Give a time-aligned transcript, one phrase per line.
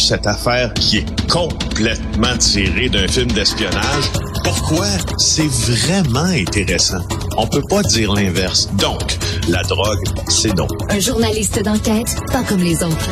[0.00, 4.10] cette affaire qui est complètement tirée d'un film d'espionnage.
[4.44, 4.86] Pourquoi?
[5.18, 7.02] C'est vraiment intéressant?
[7.36, 8.68] On peut pas dire l'inverse.
[8.74, 9.00] Donc,
[9.48, 10.70] la drogue, c'est donc.
[10.88, 13.10] Un journaliste d'enquête, pas comme les autres.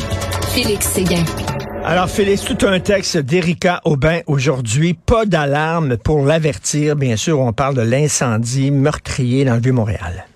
[0.54, 1.24] Félix Séguin.
[1.84, 4.94] Alors, Félix, tout un texte d'Erika Aubin aujourd'hui.
[4.94, 6.96] Pas d'alarme pour l'avertir.
[6.96, 10.26] Bien sûr, on parle de l'incendie meurtrier dans le Vieux-Montréal.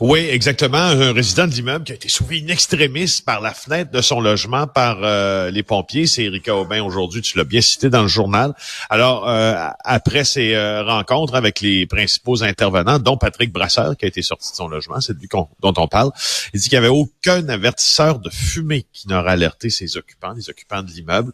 [0.00, 0.78] Oui, exactement.
[0.78, 4.20] Un résident de l'immeuble qui a été sauvé in extremis par la fenêtre de son
[4.20, 6.06] logement par euh, les pompiers.
[6.06, 7.22] C'est Erika Aubin aujourd'hui.
[7.22, 8.54] Tu l'as bien cité dans le journal.
[8.90, 14.08] Alors, euh, après ces euh, rencontres avec les principaux intervenants, dont Patrick Brasseur, qui a
[14.08, 15.28] été sorti de son logement, c'est lui
[15.60, 16.10] dont on parle,
[16.54, 20.48] il dit qu'il n'y avait aucun avertisseur de fumée qui n'aurait alerté ses occupants, les
[20.50, 21.32] occupants de l'immeuble,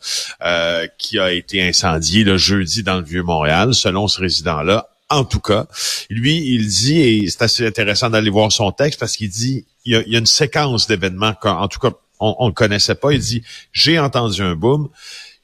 [0.98, 3.75] qui a été incendié le jeudi dans le Vieux-Montréal.
[3.75, 5.66] Selon ce résident-là, en tout cas.
[6.11, 9.93] Lui, il dit, et c'est assez intéressant d'aller voir son texte parce qu'il dit, il
[9.93, 13.12] y a, une séquence d'événements qu'en tout cas, on ne connaissait pas.
[13.12, 14.89] Il dit, j'ai entendu un boom.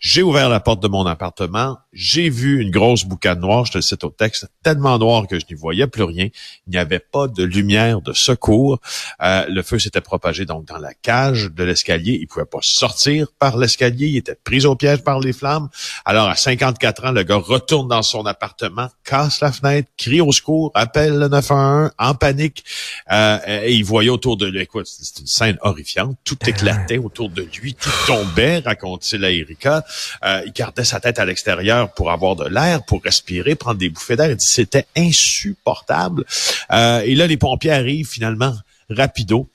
[0.00, 3.78] J'ai ouvert la porte de mon appartement, j'ai vu une grosse boucane noire, je te
[3.78, 6.28] le cite au texte, tellement noire que je n'y voyais plus rien.
[6.68, 8.78] Il n'y avait pas de lumière de secours.
[9.20, 12.16] Euh, le feu s'était propagé donc dans la cage de l'escalier.
[12.20, 14.06] Il pouvait pas sortir par l'escalier.
[14.06, 15.68] Il était pris au piège par les flammes.
[16.04, 20.30] Alors, à 54 ans, le gars retourne dans son appartement, casse la fenêtre, crie au
[20.30, 22.64] secours, appelle le 911 en panique.
[23.10, 26.16] Euh, et il voyait autour de lui, écoute, c'est une scène horrifiante.
[26.22, 29.84] Tout éclatait autour de lui, tout tombait, raconte-t-il à Erika.
[30.24, 33.88] Euh, il gardait sa tête à l'extérieur pour avoir de l'air, pour respirer, prendre des
[33.88, 34.30] bouffées d'air.
[34.30, 36.24] Il dit c'était insupportable.
[36.72, 38.54] Euh, et là, les pompiers arrivent finalement
[38.90, 39.48] rapido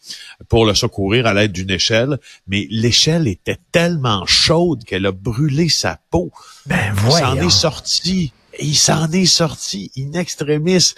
[0.47, 5.69] pour le secourir à l'aide d'une échelle, mais l'échelle était tellement chaude qu'elle a brûlé
[5.69, 6.31] sa peau.
[6.65, 6.93] Ben.
[7.05, 10.93] Il s'en est sorti il s'en est sorti in extremis.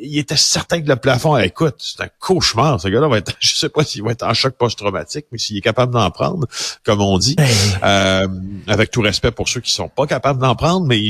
[0.00, 2.80] Il était certain que le plafond, écoute, c'est un cauchemar.
[2.80, 5.56] Ce gars-là va être, je sais pas s'il va être en choc post-traumatique, mais s'il
[5.56, 6.46] est capable d'en prendre,
[6.84, 7.46] comme on dit, ben
[7.82, 8.28] euh,
[8.66, 11.00] avec tout respect pour ceux qui sont pas capables d'en prendre, mais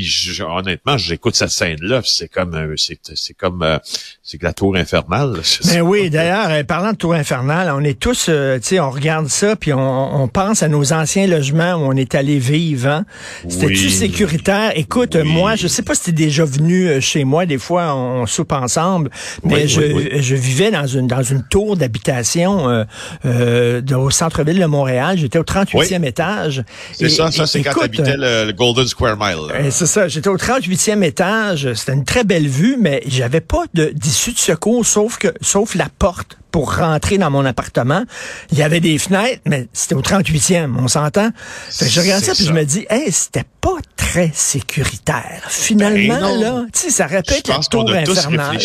[0.41, 3.78] honnêtement, j'écoute cette scène-là, c'est comme, euh, c'est, c'est comme, euh,
[4.22, 5.41] c'est que la tour infernale.
[5.66, 8.32] Mais ben oui, d'ailleurs, parlant de tour infernale, on est tous, tu
[8.62, 12.38] sais, on regarde ça, puis on, pense à nos anciens logements où on est allé
[12.38, 12.88] vivre.
[12.88, 13.05] Hein?
[13.49, 14.72] C'était-tu sécuritaire?
[14.75, 17.47] Écoute, moi, je sais pas si t'es déjà venu euh, chez moi.
[17.47, 19.11] Des fois, on, soupe ensemble.
[19.43, 22.84] Mais je, je, vivais dans une dans une tour d'habitation euh,
[23.27, 25.19] euh, au centre-ville de Montréal.
[25.19, 26.65] J'étais au 38e étage.
[26.93, 29.71] C'est ça, ça c'est quand t'habitais le, Golden Square Mile.
[29.71, 30.09] C'est ça.
[30.09, 31.73] J'étais au 38e étage.
[31.75, 35.89] C'était une très belle vue, mais j'avais pas d'issue de secours sauf que sauf la
[35.99, 38.05] porte pour rentrer dans mon appartement.
[38.53, 41.31] Il y avait des fenêtres, mais c'était au 38e, on s'entend?
[41.69, 43.75] je regarde ça, puis je me dis, hey, c'était pas
[44.14, 45.42] très sécuritaire.
[45.48, 48.60] Finalement, ben là, tu sais, ça répète la tour infernale.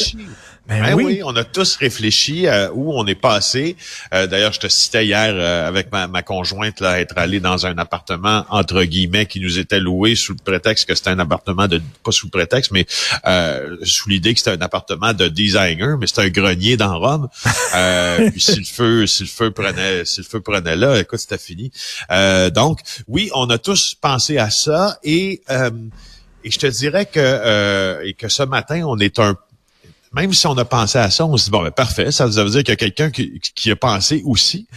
[0.69, 1.22] Ben, ben oui.
[1.25, 3.75] on a tous réfléchi à où on est passé.
[4.13, 7.66] Euh, d'ailleurs, je te citais hier euh, avec ma, ma, conjointe là, être allé dans
[7.66, 11.68] un appartement entre guillemets qui nous était loué sous le prétexte que c'était un appartement
[11.68, 12.85] de pas sous le prétexte, mais
[13.25, 17.29] euh, sous l'idée que c'était un appartement de designer, mais c'était un grenier dans Rome.
[18.31, 21.40] puis si le feu, si le feu prenait, si le feu prenait là, écoute, c'était
[21.40, 21.72] fini.
[22.53, 25.41] donc oui, on a tous pensé à ça et
[26.44, 29.35] et je te dirais que et que ce matin, on est un
[30.14, 32.50] même si on a pensé à ça, on se dit, bon, ben, parfait, ça veut
[32.50, 34.68] dire qu'il y a quelqu'un qui, a pensé aussi.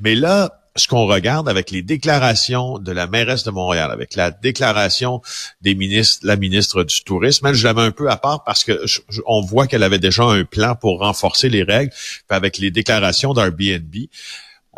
[0.00, 4.30] Mais là, ce qu'on regarde avec les déclarations de la mairesse de Montréal, avec la
[4.30, 5.20] déclaration
[5.60, 8.84] des ministres, la ministre du Tourisme, elle, je l'avais un peu à part parce que
[9.26, 11.92] on voit qu'elle avait déjà un plan pour renforcer les règles,
[12.28, 14.08] avec les déclarations d'Airbnb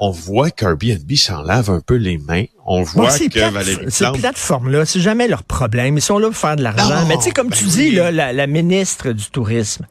[0.02, 2.46] on voit qu'Airbnb s'en lave un peu les mains.
[2.72, 5.96] On voit que Valérie Ces plateformes-là, c'est jamais leur problème.
[5.96, 7.04] Ils sont là pour faire de l'argent.
[7.08, 9.86] Mais tu sais, comme ben tu dis, là, la, ministre du Tourisme,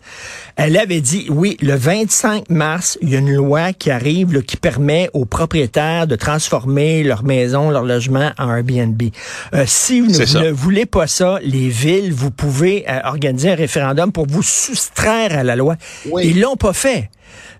[0.56, 4.56] elle avait dit, oui, le 25 mars, il y a une loi qui arrive qui
[4.56, 9.02] permet aux propriétaires de transformer leur maison, leur logement en Airbnb.
[9.54, 14.14] Euh, si vous ne, voulez pas ça, les villes, vous pouvez euh, organiser un référendum
[14.14, 15.76] pour vous soustraire à la loi.
[16.24, 17.10] Ils l'ont pas fait.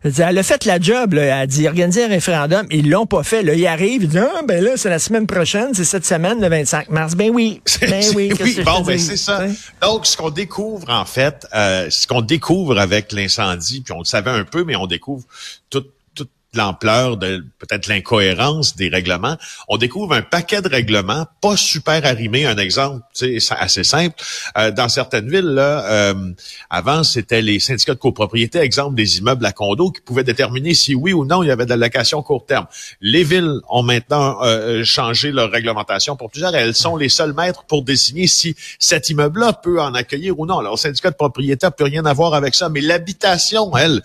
[0.04, 3.24] Elle a fait la job, là, elle a dit organiser un référendum, ils l'ont pas
[3.24, 3.44] fait.
[3.44, 6.40] Là, ils arrivent, ils disent ah, ben là, c'est la semaine prochaine, c'est cette semaine,
[6.40, 7.16] le 25 mars.
[7.16, 7.62] Ben oui.
[7.82, 9.44] Ben oui, oui bon, ben c'est ça.
[9.82, 14.06] Donc, ce qu'on découvre, en fait, euh, ce qu'on découvre avec l'incendie, puis on le
[14.06, 15.24] savait un peu, mais on découvre
[15.70, 15.86] tout
[16.54, 19.38] l'ampleur de peut-être l'incohérence des règlements,
[19.68, 22.46] on découvre un paquet de règlements pas super arrimés.
[22.46, 23.04] Un exemple
[23.52, 24.16] assez simple.
[24.58, 26.32] Euh, dans certaines villes, là, euh,
[26.70, 30.96] avant, c'était les syndicats de copropriété, exemple des immeubles à condo, qui pouvaient déterminer si
[30.96, 32.66] oui ou non il y avait de la location court terme.
[33.02, 36.56] Les villes ont maintenant euh, changé leur réglementation pour plusieurs.
[36.56, 40.60] Elles sont les seuls maîtres pour désigner si cet immeuble-là peut en accueillir ou non.
[40.60, 44.02] Alors, le syndicat de propriété n'a plus rien à voir avec ça, mais l'habitation, elle,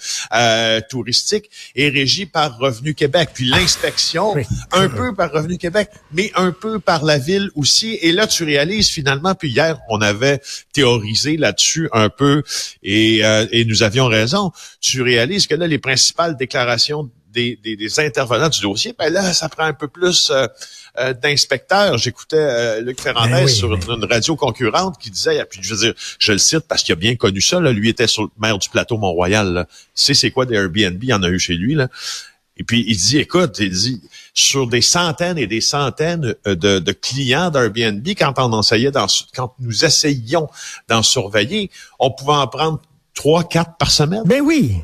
[0.88, 4.34] touristique, est régie par Revenu Québec, puis l'inspection
[4.72, 7.96] un peu par Revenu Québec, mais un peu par la ville aussi.
[8.02, 10.40] Et là, tu réalises finalement, puis hier, on avait
[10.72, 12.42] théorisé là-dessus un peu
[12.82, 14.50] et, euh, et nous avions raison.
[14.80, 19.48] Tu réalises que là, les principales déclarations des, des, intervenants du dossier, ben là, ça
[19.48, 20.46] prend un peu plus euh,
[20.98, 21.98] euh, d'inspecteurs.
[21.98, 25.94] J'écoutais euh, Luc Ferrandez ben sur une, radio concurrente qui disait, puis je veux dire,
[26.18, 28.58] je le cite parce qu'il a bien connu ça, là, lui était sur le maire
[28.58, 29.66] du plateau Mont-Royal.
[29.94, 31.74] C'est c'est quoi des Airbnb, il y en a eu chez lui.
[31.74, 31.88] Là.
[32.56, 34.00] Et puis il dit, écoute, il dit,
[34.32, 39.54] sur des centaines et des centaines de, de clients d'Airbnb, quand on essayait dans, quand
[39.58, 40.48] nous essayions
[40.88, 42.80] d'en surveiller, on pouvait en prendre
[43.12, 44.22] trois, quatre par semaine.
[44.24, 44.76] Ben oui.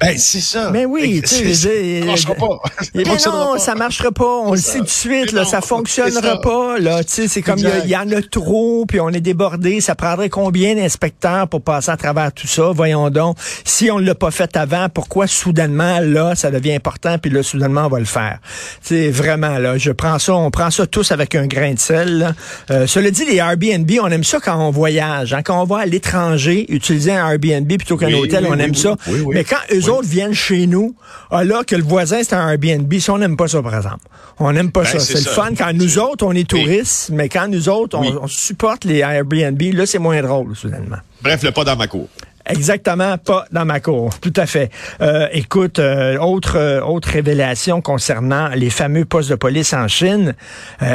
[0.00, 0.70] Ben, c'est ça.
[0.70, 2.58] Mais oui, tu sais, ça marchera pas.
[2.94, 4.38] Mais non, ça marchera pas.
[4.44, 7.02] On le sait tout de suite, là, ça fonctionnera pas, là.
[7.02, 9.80] Tu sais, c'est comme il y, en a trop, puis on est débordé.
[9.80, 12.70] Ça prendrait combien d'inspecteurs pour passer à travers tout ça?
[12.74, 13.36] Voyons donc.
[13.64, 17.86] Si on l'a pas fait avant, pourquoi soudainement, là, ça devient important, puis là, soudainement,
[17.86, 18.38] on va le faire?
[18.82, 21.78] Tu sais, vraiment, là, je prends ça, on prend ça tous avec un grain de
[21.78, 22.34] sel,
[22.70, 25.34] euh, cela dit, les Airbnb, on aime ça quand on voyage.
[25.34, 25.42] Hein.
[25.42, 28.96] Quand on va à l'étranger, utiliser un Airbnb plutôt qu'un hôtel, on aime ça.
[29.32, 30.94] Mais quand eux autres viennent chez nous,
[31.30, 32.92] alors ah, que le voisin, c'est un Airbnb.
[32.98, 34.06] Si on n'aime pas ça, par exemple.
[34.38, 34.98] On n'aime pas ben, ça.
[35.00, 35.50] C'est le fun.
[35.56, 39.86] Quand nous autres, on est touristes, mais quand nous autres, on, supporte les Airbnb, là,
[39.86, 40.98] c'est moins drôle, soudainement.
[41.22, 42.08] Bref, le pas dans ma cour.
[42.48, 44.18] Exactement, pas dans ma cour.
[44.20, 44.70] Tout à fait.
[45.00, 50.34] Euh, écoute, euh, autre euh, autre révélation concernant les fameux postes de police en Chine.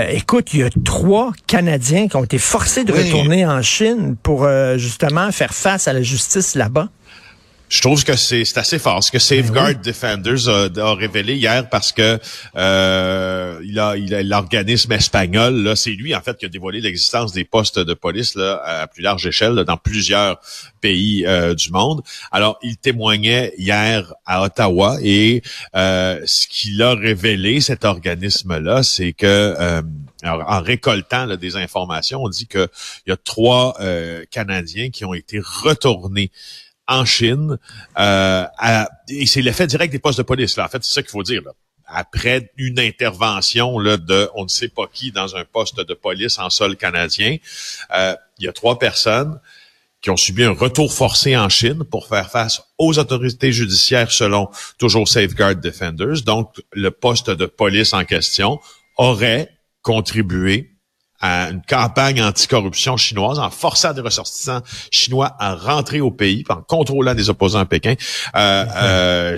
[0.10, 4.48] écoute, il y a trois Canadiens qui ont été forcés de retourner en Chine pour
[4.78, 6.90] justement faire face à la justice là-bas.
[7.74, 11.92] Je trouve que c'est assez fort ce que Safeguard ben Defenders a, révélé hier parce
[11.92, 12.20] que
[12.56, 17.46] euh, il a l'organisme espagnol là, c'est lui en fait qui a dévoilé l'existence des
[17.46, 20.40] postes de police là à plus large échelle dans plusieurs
[20.82, 22.04] pays euh, du monde.
[22.32, 25.42] Alors il témoignait hier à Ottawa et
[25.76, 29.82] euh, ce qu'il a révélé cet organisme là, c'est que
[30.24, 32.70] en récoltant des informations, on dit qu'il
[33.08, 33.76] y a trois
[34.30, 36.30] Canadiens qui ont été retournés
[36.88, 37.58] en Chine.
[37.98, 38.46] Euh,
[39.10, 40.58] et c'est l'effet direct des postes de police.
[40.58, 40.66] Là.
[40.66, 41.42] En fait, c'est ça qu'il faut dire.
[41.86, 46.50] Après une intervention de on ne sait pas qui dans un poste de police en
[46.50, 47.38] sol canadien,
[47.94, 49.40] euh, il y a trois personnes
[50.02, 54.50] qui ont subi un retour forcé en Chine pour faire face aux autorités judiciaires selon
[54.78, 56.24] toujours Safeguard Defenders.
[56.24, 58.60] Donc, le poste de police en question
[58.98, 59.50] aurait
[59.82, 60.73] contribué
[61.24, 64.60] à une campagne anticorruption chinoise en forçant des ressortissants
[64.92, 67.94] chinois à rentrer au pays, en contrôlant des opposants à Pékin.
[68.36, 69.38] Euh, euh,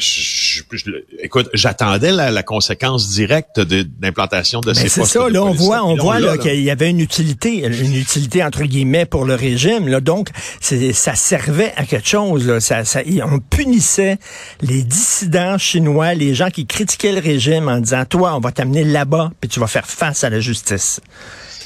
[1.22, 4.96] écoute, j'attendais la, conséquence directe de, l'implantation de, ces postes.
[4.96, 8.44] C'est ça, là, on voit, on voit là, qu'il y avait une utilité, une utilité
[8.44, 9.88] entre guillemets pour le régime.
[9.88, 10.30] Là, donc,
[10.62, 12.48] ça servait à quelque chose.
[12.48, 12.60] Là.
[12.60, 13.02] Ça, ça,
[13.32, 14.18] on punissait
[14.62, 18.84] les dissidents chinois, les gens qui critiquaient le régime en disant, toi, on va t'amener
[18.84, 21.00] là-bas, puis tu vas faire face à la justice.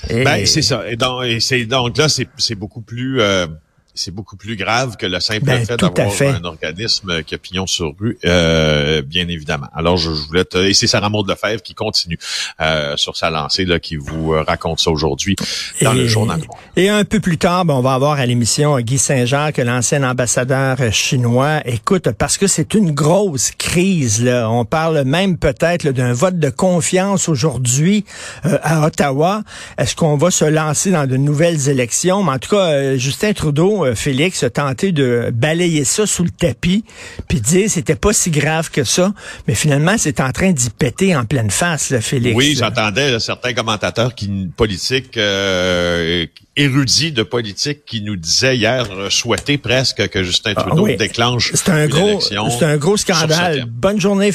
[0.10, 0.90] Ben, c'est ça.
[0.90, 3.22] Et donc, et donc là, c'est beaucoup plus...
[3.22, 3.48] Euh,
[3.96, 7.68] c'est beaucoup plus grave que le simple ben, fait d'avoir un organisme qui a pignon
[7.68, 9.68] sur rue, euh, bien évidemment.
[9.74, 10.58] Alors, je, voulais te...
[10.58, 12.18] Et c'est Sarah Maud Lefebvre qui continue
[12.62, 15.36] euh, sur sa lancée, là, qui vous euh, raconte ça aujourd'hui
[15.82, 16.40] dans le journal.
[16.76, 20.78] Et un peu plus tard, ben, on va avoir à l'émission Guy Saint-Jacques, l'ancien ambassadeur
[20.94, 21.62] chinois.
[21.66, 24.50] Écoute, parce que c'est une grosse crise, là.
[24.50, 28.06] On parle même peut-être d'un vote de confiance aujourd'hui
[28.44, 29.44] à Ottawa.
[29.78, 32.24] Est-ce qu'on va se lancer dans de nouvelles élections?
[32.24, 36.30] Mais en tout cas, Justin Trudeau euh, Félix a tenté de balayer ça sous le
[36.30, 36.84] tapis,
[37.28, 39.14] puis dire c'était pas si grave que ça,
[39.48, 42.36] mais finalement c'est en train d'y péter en pleine face, Félix.
[42.36, 49.10] Oui, j'entendais certains commentateurs qui politiques euh, érudits de politique qui nous disaient hier euh,
[49.10, 53.66] souhaiter presque que Justin ah Trudeau déclenche c'est un gros, C'est un gros scandale.
[53.66, 54.28] Bonne journée.